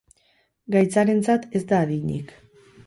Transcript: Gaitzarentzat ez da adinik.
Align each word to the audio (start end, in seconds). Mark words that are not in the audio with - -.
Gaitzarentzat 0.75 1.47
ez 1.61 1.65
da 1.73 1.87
adinik. 1.87 2.37